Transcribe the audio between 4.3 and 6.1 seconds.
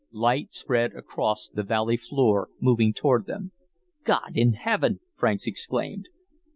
in heaven!" Franks exclaimed.